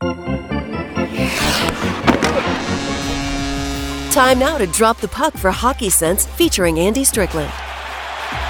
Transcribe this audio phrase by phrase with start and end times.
[0.00, 0.14] Time
[4.38, 7.52] now to drop the puck for Hockey Sense featuring Andy Strickland.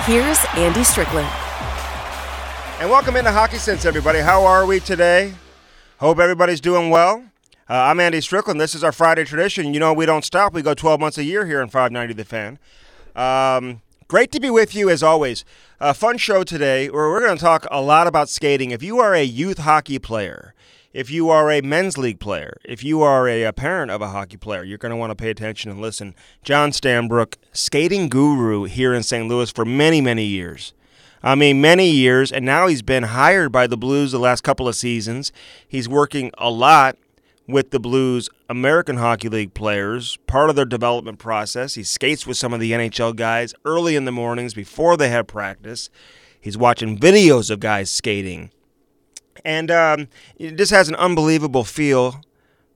[0.04, 1.28] Here's Andy Strickland.
[2.78, 4.20] And welcome into Hockey Sense, everybody.
[4.20, 5.34] How are we today?
[5.98, 7.24] Hope everybody's doing well.
[7.68, 8.60] Uh, I'm Andy Strickland.
[8.60, 9.74] This is our Friday tradition.
[9.74, 10.52] You know, we don't stop.
[10.52, 12.60] We go 12 months a year here in 590 The Fan.
[13.16, 15.44] Um, great to be with you as always.
[15.78, 18.72] A fun show today where we're going to talk a lot about skating.
[18.72, 20.52] If you are a youth hockey player,
[20.92, 24.08] if you are a men's league player, if you are a, a parent of a
[24.08, 26.16] hockey player, you're going to want to pay attention and listen.
[26.42, 29.28] John Stanbrook, skating guru here in St.
[29.28, 30.72] Louis for many, many years.
[31.22, 34.66] I mean, many years, and now he's been hired by the Blues the last couple
[34.66, 35.30] of seasons.
[35.68, 36.98] He's working a lot
[37.50, 41.74] with the Blues American Hockey League players, part of their development process.
[41.74, 45.26] He skates with some of the NHL guys early in the mornings before they have
[45.26, 45.90] practice.
[46.40, 48.50] He's watching videos of guys skating
[49.44, 52.20] and um, it just has an unbelievable feel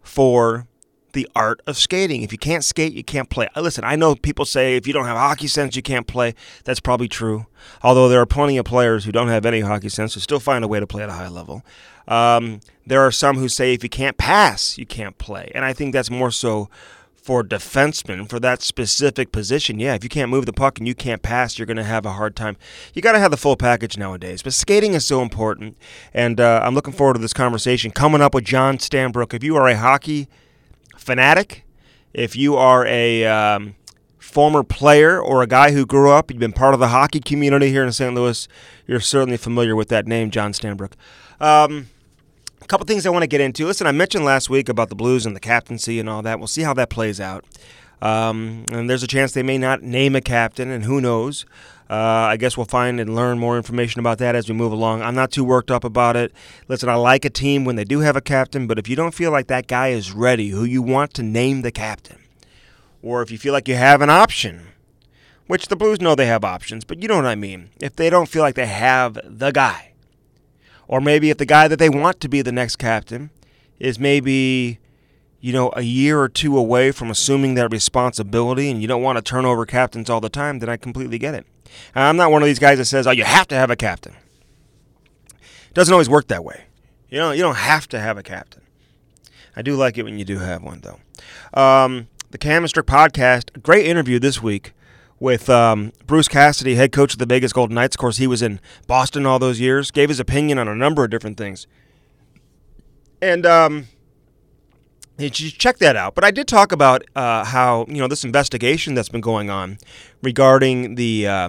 [0.02, 0.66] for
[1.14, 2.22] the art of skating.
[2.22, 3.48] If you can't skate, you can't play.
[3.56, 6.34] Uh, listen, I know people say if you don't have hockey sense, you can't play.
[6.64, 7.46] That's probably true.
[7.82, 10.64] Although there are plenty of players who don't have any hockey sense who still find
[10.64, 11.62] a way to play at a high level.
[12.06, 15.50] Um, there are some who say if you can't pass, you can't play.
[15.54, 16.68] And I think that's more so
[17.24, 19.80] for defensemen for that specific position.
[19.80, 22.04] Yeah, if you can't move the puck and you can't pass, you're going to have
[22.04, 22.58] a hard time.
[22.92, 24.42] You got to have the full package nowadays.
[24.42, 25.78] But skating is so important,
[26.12, 29.32] and uh, I'm looking forward to this conversation coming up with John Stanbrook.
[29.32, 30.28] If you are a hockey
[31.04, 31.64] fanatic,
[32.12, 33.74] if you are a um,
[34.18, 37.68] former player or a guy who grew up, you've been part of the hockey community
[37.70, 38.14] here in St.
[38.14, 38.48] Louis,
[38.86, 40.92] you're certainly familiar with that name, John Stanbrook.
[41.40, 41.88] Um,
[42.62, 43.66] a couple things I want to get into.
[43.66, 46.38] Listen, I mentioned last week about the Blues and the captaincy and all that.
[46.38, 47.44] We'll see how that plays out.
[48.00, 51.44] Um, and there's a chance they may not name a captain, and who knows?
[51.88, 55.02] Uh, I guess we'll find and learn more information about that as we move along.
[55.02, 56.32] I'm not too worked up about it.
[56.66, 59.14] Listen, I like a team when they do have a captain, but if you don't
[59.14, 62.18] feel like that guy is ready, who you want to name the captain,
[63.02, 64.68] or if you feel like you have an option,
[65.46, 67.68] which the Blues know they have options, but you know what I mean.
[67.80, 69.92] If they don't feel like they have the guy,
[70.88, 73.30] or maybe if the guy that they want to be the next captain
[73.78, 74.78] is maybe,
[75.40, 79.18] you know, a year or two away from assuming that responsibility and you don't want
[79.18, 81.46] to turn over captains all the time, then I completely get it.
[81.94, 84.14] I'm not one of these guys that says, oh, you have to have a captain.
[85.32, 86.64] It doesn't always work that way.
[87.08, 88.62] You know, you don't have to have a captain.
[89.56, 91.00] I do like it when you do have one, though.
[91.58, 94.72] Um, the Strick podcast, great interview this week
[95.20, 97.94] with um, Bruce Cassidy, head coach of the Vegas Golden Knights.
[97.94, 101.04] Of course, he was in Boston all those years, gave his opinion on a number
[101.04, 101.68] of different things.
[103.22, 103.86] And um,
[105.16, 106.14] you check that out.
[106.14, 109.78] But I did talk about uh, how, you know, this investigation that's been going on
[110.22, 111.48] regarding the, uh,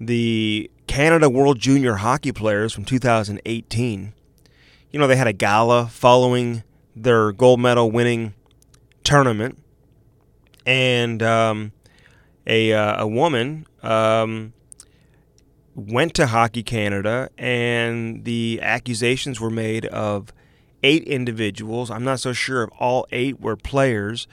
[0.00, 4.14] the Canada World Junior Hockey players from 2018.
[4.90, 6.64] You know, they had a gala following
[6.96, 8.34] their gold medal winning
[9.04, 9.58] tournament.
[10.66, 11.72] And um,
[12.46, 14.52] a, uh, a woman um,
[15.74, 20.32] went to Hockey Canada, and the accusations were made of
[20.82, 21.90] eight individuals.
[21.90, 24.26] I'm not so sure if all eight were players,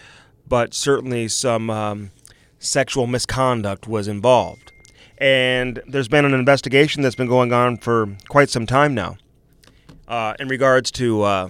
[0.47, 2.11] but certainly some um,
[2.59, 4.71] sexual misconduct was involved.
[5.19, 9.17] And there's been an investigation that's been going on for quite some time now
[10.07, 11.49] uh, in regards to uh,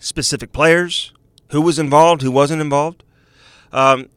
[0.00, 1.12] specific players,
[1.48, 3.02] who was involved, who wasn't involved.
[3.72, 4.08] Um,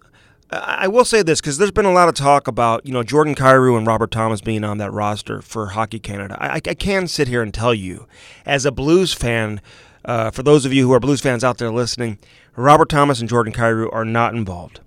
[0.49, 3.35] I will say this because there's been a lot of talk about you know Jordan
[3.35, 6.37] Kyrou and Robert Thomas being on that roster for Hockey Canada.
[6.39, 8.07] I, I can sit here and tell you,
[8.45, 9.59] as a Blues fan,
[10.05, 12.17] uh, for those of you who are Blues fans out there listening,
[12.55, 14.79] Robert Thomas and Jordan Kyrou are not involved,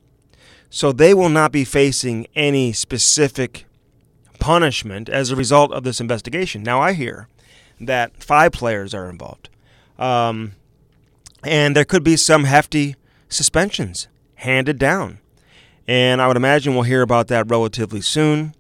[0.70, 3.66] so they will not be facing any specific
[4.38, 6.62] punishment as a result of this investigation.
[6.62, 7.28] Now I hear
[7.80, 9.50] that five players are involved,
[9.98, 10.52] um,
[11.44, 12.96] and there could be some hefty
[13.28, 15.18] suspensions handed down
[15.90, 18.54] and I would imagine we'll hear about that relatively soon.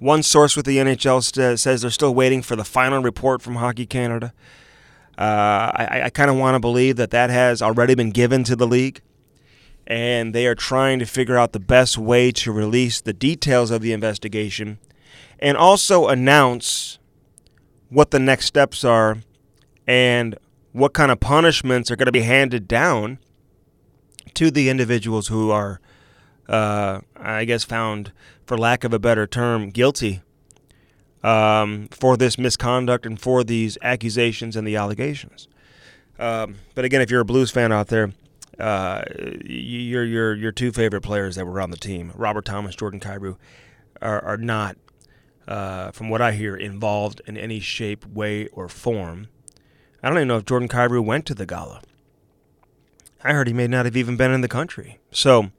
[0.00, 3.54] One source with the NHL st- says they're still waiting for the final report from
[3.54, 4.32] Hockey Canada.
[5.16, 8.56] Uh, I, I kind of want to believe that that has already been given to
[8.56, 9.00] the league,
[9.86, 13.82] and they are trying to figure out the best way to release the details of
[13.82, 14.78] the investigation
[15.38, 16.98] and also announce
[17.88, 19.18] what the next steps are
[19.86, 20.38] and
[20.72, 23.18] what kind of punishments are going to be handed down
[24.34, 25.80] to the individuals who are,
[26.48, 28.12] uh, I guess, found,
[28.46, 30.22] for lack of a better term, guilty
[31.22, 35.48] um, for this misconduct and for these accusations and the allegations.
[36.18, 38.12] Um, but again, if you're a Blues fan out there,
[38.62, 39.02] uh,
[39.44, 43.36] your your your two favorite players that were on the team, Robert Thomas, Jordan Kyrou,
[44.00, 44.76] are, are not,
[45.48, 49.26] uh, from what I hear, involved in any shape, way, or form.
[50.00, 51.82] I don't even know if Jordan Kyrou went to the gala.
[53.24, 55.00] I heard he may not have even been in the country.
[55.10, 55.50] So,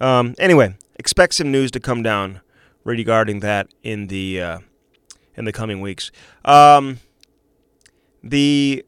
[0.00, 2.40] um, anyway, expect some news to come down
[2.82, 4.58] regarding that in the uh,
[5.36, 6.10] in the coming weeks.
[6.44, 6.98] Um,
[8.24, 8.84] the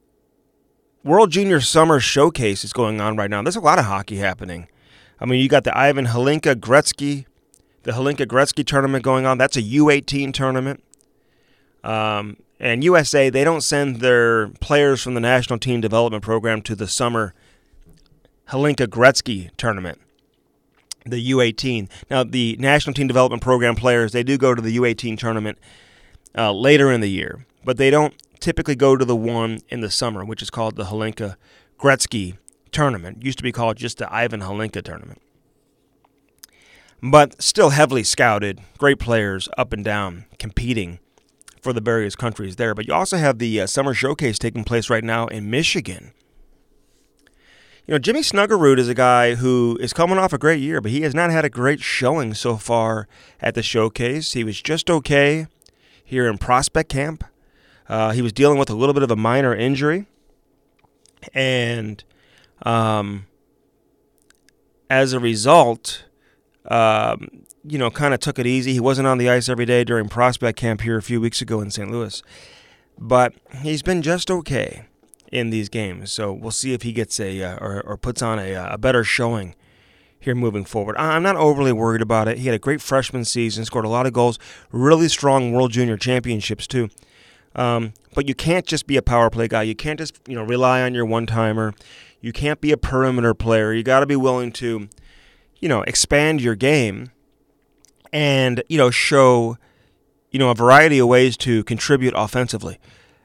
[1.04, 3.42] World Junior Summer Showcase is going on right now.
[3.42, 4.68] There's a lot of hockey happening.
[5.18, 7.26] I mean, you got the Ivan Hlinka Gretzky,
[7.82, 9.36] the Hlinka Gretzky tournament going on.
[9.36, 10.82] That's a U18 tournament.
[11.82, 16.76] Um, and USA, they don't send their players from the national team development program to
[16.76, 17.34] the summer
[18.50, 20.00] Hlinka Gretzky tournament,
[21.04, 21.88] the U18.
[22.10, 25.58] Now, the national team development program players, they do go to the U18 tournament
[26.38, 29.90] uh, later in the year, but they don't typically go to the one in the
[29.90, 31.36] summer, which is called the Hlinka
[31.78, 32.36] Gretzky
[32.70, 33.18] tournament.
[33.18, 35.22] It used to be called just the Ivan Hlinka tournament.
[37.02, 40.98] But still heavily scouted, great players up and down competing
[41.60, 42.74] for the various countries there.
[42.74, 46.12] But you also have the uh, summer showcase taking place right now in Michigan.
[47.86, 50.92] You know, Jimmy Snuggerud is a guy who is coming off a great year, but
[50.92, 53.08] he has not had a great showing so far
[53.40, 54.34] at the showcase.
[54.34, 55.48] He was just okay
[56.04, 57.24] here in prospect camp.
[57.88, 60.06] Uh, he was dealing with a little bit of a minor injury,
[61.34, 62.02] and
[62.62, 63.26] um,
[64.88, 66.04] as a result,
[66.66, 68.72] um, you know, kind of took it easy.
[68.72, 71.60] He wasn't on the ice every day during prospect camp here a few weeks ago
[71.60, 71.90] in St.
[71.90, 72.22] Louis,
[72.98, 74.86] but he's been just okay
[75.30, 76.12] in these games.
[76.12, 79.02] So we'll see if he gets a uh, or, or puts on a, a better
[79.02, 79.54] showing
[80.20, 80.96] here moving forward.
[80.98, 82.38] I'm not overly worried about it.
[82.38, 84.38] He had a great freshman season, scored a lot of goals,
[84.70, 86.90] really strong World Junior Championships too.
[87.54, 89.62] Um, but you can't just be a power play guy.
[89.62, 91.74] You can't just you know rely on your one timer.
[92.20, 93.72] You can't be a perimeter player.
[93.72, 94.88] You got to be willing to,
[95.60, 97.10] you know, expand your game,
[98.12, 99.58] and you know show,
[100.30, 102.78] you know, a variety of ways to contribute offensively.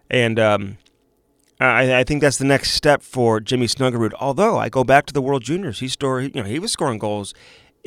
[0.09, 0.77] And um,
[1.59, 4.13] I, I, think that's the next step for Jimmy Snuggerud.
[4.19, 6.97] Although I go back to the World Juniors, he scored, you know, he was scoring
[6.97, 7.33] goals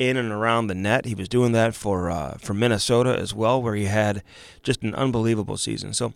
[0.09, 1.05] in and around the net.
[1.05, 4.23] He was doing that for uh, for Minnesota as well, where he had
[4.63, 5.93] just an unbelievable season.
[5.93, 6.13] So,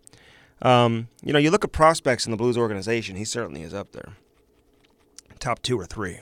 [0.61, 3.91] um, you know, you look at prospects in the Blues organization, he certainly is up
[3.91, 4.13] there,
[5.39, 6.19] top two or three.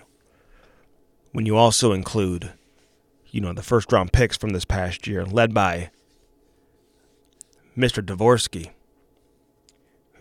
[1.31, 2.54] When you also include,
[3.31, 5.89] you know, the first round picks from this past year, led by
[7.77, 8.04] Mr.
[8.04, 8.71] Dvorsky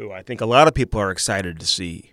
[0.03, 2.13] who I think a lot of people are excited to see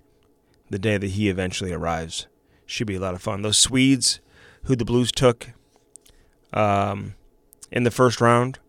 [0.69, 2.27] the day that he eventually arrives.
[2.65, 3.41] Should be a lot of fun.
[3.41, 4.19] Those Swedes
[4.63, 5.49] who the Blues took
[6.53, 7.15] um,
[7.71, 8.59] in the first round,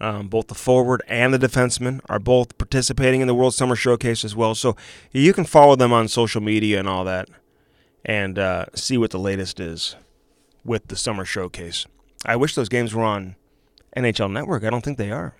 [0.00, 4.24] um, both the forward and the defenseman are both participating in the World Summer Showcase
[4.24, 4.54] as well.
[4.54, 4.76] So
[5.12, 7.28] you can follow them on social media and all that
[8.04, 9.96] and uh, see what the latest is
[10.64, 11.86] with the Summer Showcase.
[12.24, 13.36] I wish those games were on
[13.96, 14.64] NHL Network.
[14.64, 15.34] I don't think they are.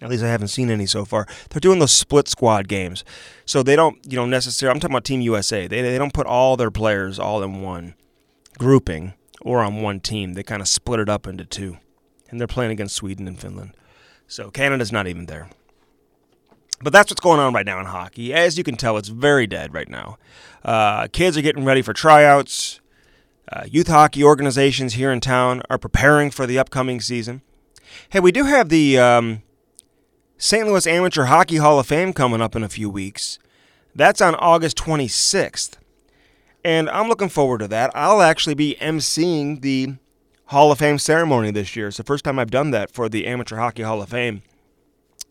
[0.00, 1.26] At least I haven't seen any so far.
[1.50, 3.02] They're doing those split squad games,
[3.44, 4.72] so they don't, you know, necessarily.
[4.72, 5.66] I'm talking about Team USA.
[5.66, 7.94] They they don't put all their players all in one
[8.58, 10.34] grouping or on one team.
[10.34, 11.78] They kind of split it up into two,
[12.28, 13.72] and they're playing against Sweden and Finland.
[14.26, 15.48] So Canada's not even there.
[16.80, 18.32] But that's what's going on right now in hockey.
[18.32, 20.18] As you can tell, it's very dead right now.
[20.64, 22.80] Uh, kids are getting ready for tryouts.
[23.50, 27.42] Uh, youth hockey organizations here in town are preparing for the upcoming season.
[28.10, 29.42] Hey, we do have the um,
[30.36, 30.66] St.
[30.66, 33.38] Louis Amateur Hockey Hall of Fame coming up in a few weeks.
[33.94, 35.78] That's on August 26th.
[36.68, 37.90] And I'm looking forward to that.
[37.94, 39.94] I'll actually be emceeing the
[40.48, 41.88] Hall of Fame ceremony this year.
[41.88, 44.42] It's the first time I've done that for the Amateur Hockey Hall of Fame.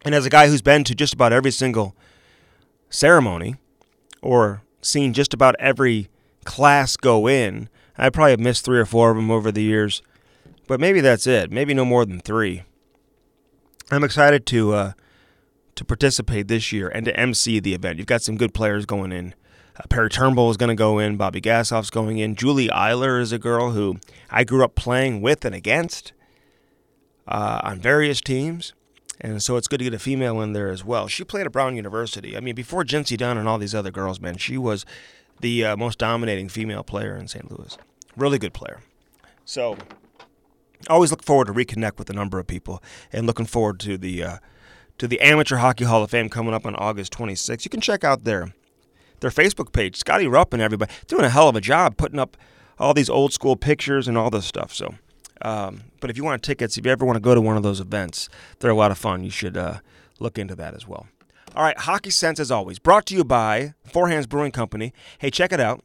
[0.03, 1.96] And as a guy who's been to just about every single
[2.89, 3.53] ceremony
[4.20, 6.10] or seen just about every
[6.44, 10.01] class go in, I probably have missed three or four of them over the years.
[10.65, 11.51] But maybe that's it.
[11.51, 12.63] Maybe no more than three.
[13.91, 14.91] I'm excited to uh,
[15.75, 18.00] to participate this year and to MC the event.
[18.00, 19.36] You've got some good players going in.
[19.78, 21.18] Uh, Perry Turnbull is going to go in.
[21.18, 22.36] Bobby Gassoff's going in.
[22.36, 23.98] Julie Eiler is a girl who
[24.30, 26.14] I grew up playing with and against
[27.28, 28.74] uh, on various teams.
[29.20, 31.08] And so it's good to get a female in there as well.
[31.08, 32.38] She played at Brown University.
[32.38, 34.86] I mean, before Jincy Dunne and all these other girls, man, she was
[35.42, 37.50] the uh, most dominating female player in St.
[37.52, 37.78] Louis.
[38.16, 38.82] Really good player.
[39.44, 39.78] So
[40.90, 44.24] always look forward to reconnect with a number of people and looking forward to the
[44.24, 44.38] uh,
[44.98, 47.64] to the Amateur Hockey Hall of Fame coming up on August 26th.
[47.64, 48.54] You can check out their
[49.20, 49.96] their Facebook page.
[49.96, 52.38] Scotty Rupp and everybody doing a hell of a job putting up
[52.80, 54.74] all these old school pictures and all this stuff.
[54.74, 54.96] So,
[55.42, 57.64] um, but if you want tickets, if you ever want to go to one of
[57.64, 59.24] those events, they're a lot of fun.
[59.24, 59.80] You should uh,
[60.20, 61.08] look into that as well.
[61.56, 64.94] All right, Hockey Sense as always, brought to you by Four Hands Brewing Company.
[65.18, 65.84] Hey, check it out.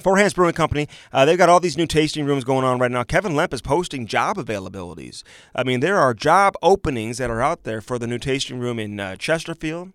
[0.00, 2.90] Four Hands Brewing Company, uh, they've got all these new tasting rooms going on right
[2.90, 3.04] now.
[3.04, 5.22] Kevin Lemp is posting job availabilities.
[5.54, 8.78] I mean, there are job openings that are out there for the new tasting room
[8.78, 9.92] in uh, Chesterfield,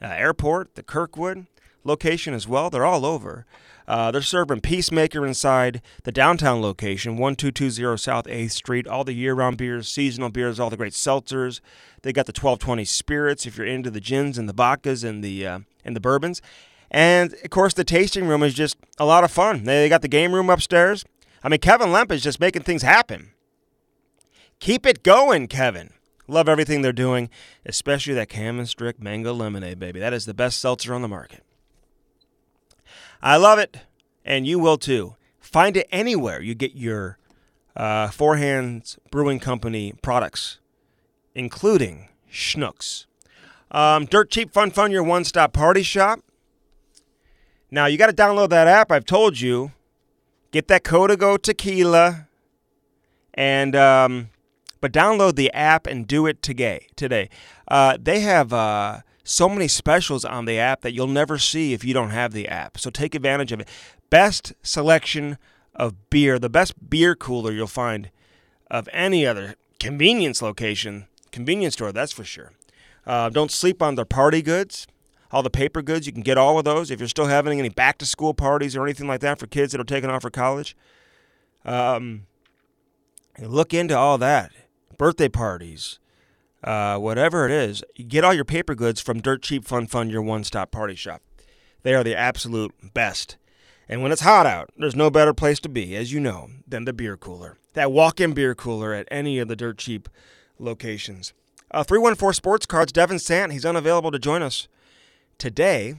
[0.00, 1.46] uh, Airport, the Kirkwood
[1.84, 2.70] location as well.
[2.70, 3.46] They're all over.
[3.86, 8.86] Uh, they're serving Peacemaker inside the downtown location, 1220 South 8th Street.
[8.86, 11.60] All the year round beers, seasonal beers, all the great seltzers.
[12.02, 15.46] They got the 1220 spirits if you're into the gins and the vodkas and the,
[15.46, 16.40] uh, and the bourbons.
[16.90, 19.64] And of course, the tasting room is just a lot of fun.
[19.64, 21.04] They got the game room upstairs.
[21.42, 23.32] I mean, Kevin Lemp is just making things happen.
[24.60, 25.90] Keep it going, Kevin.
[26.26, 27.28] Love everything they're doing,
[27.66, 30.00] especially that Cam and Strick Mango Lemonade, baby.
[30.00, 31.42] That is the best seltzer on the market.
[33.24, 33.78] I love it,
[34.22, 35.16] and you will too.
[35.40, 37.16] Find it anywhere you get your
[37.74, 40.58] uh, Four Hands Brewing Company products,
[41.34, 43.06] including Schnucks.
[43.70, 46.20] Um, Dirt Cheap Fun Fun, your one stop party shop.
[47.70, 48.92] Now you got to download that app.
[48.92, 49.72] I've told you.
[50.52, 52.28] Get that Código Tequila,
[53.32, 54.28] and um,
[54.80, 56.86] but download the app and do it today.
[56.94, 57.28] Today,
[57.66, 61.84] uh, they have uh, so many specials on the app that you'll never see if
[61.84, 62.78] you don't have the app.
[62.78, 63.68] So take advantage of it.
[64.10, 65.38] Best selection
[65.74, 68.10] of beer, the best beer cooler you'll find
[68.70, 71.90] of any other convenience location, convenience store.
[71.90, 72.52] That's for sure.
[73.06, 74.86] Uh, don't sleep on their party goods
[75.34, 76.06] all the paper goods.
[76.06, 78.76] You can get all of those if you're still having any back to school parties
[78.76, 80.76] or anything like that for kids that are taking off for college.
[81.64, 82.26] Um,
[83.40, 84.52] look into all that.
[84.96, 85.98] Birthday parties,
[86.64, 87.84] uh, whatever it is.
[88.08, 91.22] Get all your paper goods from Dirt Cheap Fun Fun, your one stop party shop.
[91.82, 93.36] They are the absolute best.
[93.88, 96.86] And when it's hot out, there's no better place to be, as you know, than
[96.86, 97.58] the beer cooler.
[97.74, 100.08] That walk in beer cooler at any of the Dirt Cheap
[100.58, 101.34] locations.
[101.70, 104.68] Uh, 314 Sports Cards, Devin Sant, he's unavailable to join us
[105.36, 105.96] today.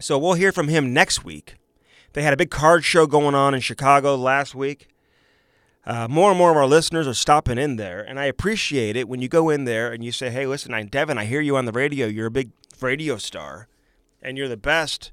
[0.00, 1.56] So we'll hear from him next week.
[2.12, 4.88] They had a big card show going on in Chicago last week.
[5.88, 9.08] Uh, more and more of our listeners are stopping in there, and I appreciate it
[9.08, 11.16] when you go in there and you say, "Hey, listen, I'm Devin.
[11.16, 12.06] I hear you on the radio.
[12.06, 13.68] You're a big radio star,
[14.20, 15.12] and you're the best."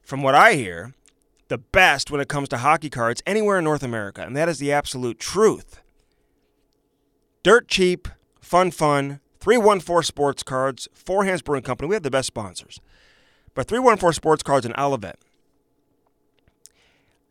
[0.00, 0.94] From what I hear,
[1.48, 4.60] the best when it comes to hockey cards anywhere in North America, and that is
[4.60, 5.82] the absolute truth.
[7.42, 8.06] Dirt cheap,
[8.40, 11.88] fun, fun, 314 Sports Cards, Four Hands Brewing Company.
[11.88, 12.80] We have the best sponsors.
[13.54, 15.18] But 314 Sports Cards in Olivette.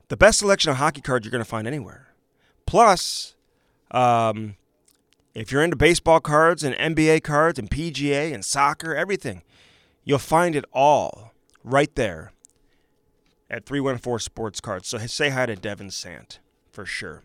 [0.09, 2.06] The best selection of hockey cards you're going to find anywhere.
[2.67, 3.33] Plus,
[3.89, 4.55] um,
[5.33, 9.41] if you're into baseball cards and NBA cards and PGA and soccer, everything,
[10.03, 11.33] you'll find it all
[11.63, 12.33] right there
[13.49, 14.87] at 314 Sports Cards.
[14.87, 17.23] So say hi to Devin Sant for sure.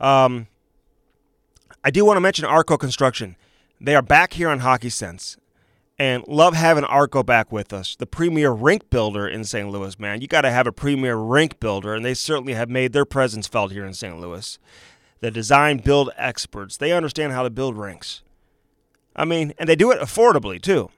[0.00, 0.46] Um,
[1.82, 3.36] I do want to mention Arco Construction.
[3.80, 5.36] They are back here on Hockey Sense
[5.98, 9.70] and love having Arco back with us, the premier rink builder in St.
[9.70, 10.20] Louis, man.
[10.20, 13.46] You got to have a premier rink builder, and they certainly have made their presence
[13.46, 14.20] felt here in St.
[14.20, 14.58] Louis.
[15.20, 18.22] The design build experts, they understand how to build rinks.
[19.14, 20.90] I mean, and they do it affordably, too.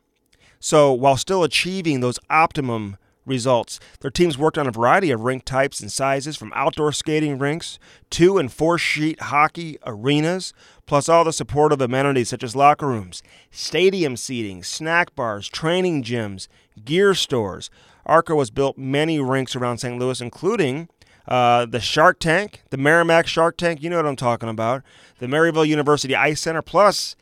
[0.58, 2.96] So while still achieving those optimum
[3.28, 3.78] results.
[4.00, 7.78] Their teams worked on a variety of rink types and sizes, from outdoor skating rinks,
[8.10, 10.52] two and four sheet hockey arenas,
[10.86, 16.48] plus all the supportive amenities such as locker rooms, stadium seating, snack bars, training gyms,
[16.84, 17.70] gear stores.
[18.06, 19.98] Arco has built many rinks around St.
[19.98, 20.88] Louis, including
[21.28, 24.82] uh, the Shark Tank, the Merrimack Shark Tank, you know what I'm talking about,
[25.18, 27.16] the Maryville University Ice Center, plus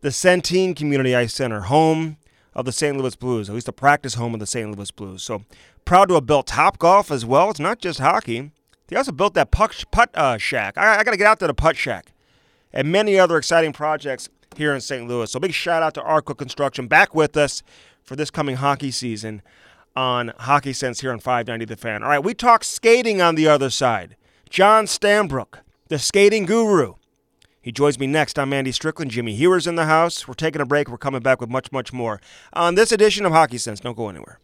[0.00, 2.16] the Centene Community Ice Center, home
[2.54, 2.96] of the St.
[2.96, 4.70] Louis Blues, at least the practice home of the St.
[4.76, 5.22] Louis Blues.
[5.22, 5.42] So
[5.84, 7.50] proud to have built Top Golf as well.
[7.50, 8.50] It's not just hockey.
[8.88, 10.76] They also built that puck, putt uh, shack.
[10.76, 12.12] I, I got to get out to the putt shack.
[12.72, 15.06] And many other exciting projects here in St.
[15.08, 15.30] Louis.
[15.30, 17.62] So big shout out to Arco Construction back with us
[18.02, 19.42] for this coming hockey season
[19.96, 22.02] on Hockey Sense here on 590 The Fan.
[22.02, 24.16] All right, we talk skating on the other side.
[24.50, 26.94] John Stanbrook, the skating guru.
[27.64, 28.38] He joins me next.
[28.38, 29.10] I'm Andy Strickland.
[29.10, 30.28] Jimmy Hewer's in the house.
[30.28, 30.90] We're taking a break.
[30.90, 32.20] We're coming back with much, much more
[32.52, 33.80] on this edition of Hockey Sense.
[33.80, 34.38] Don't go anywhere.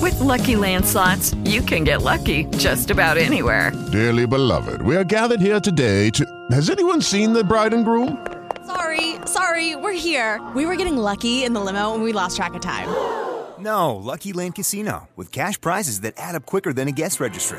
[0.00, 3.72] With lucky landslots, you can get lucky just about anywhere.
[3.92, 6.24] Dearly beloved, we are gathered here today to.
[6.50, 8.26] Has anyone seen the bride and groom?
[8.64, 10.40] Sorry, sorry, we're here.
[10.56, 12.88] We were getting lucky in the limo and we lost track of time.
[13.58, 17.58] No, Lucky Land Casino, with cash prizes that add up quicker than a guest registry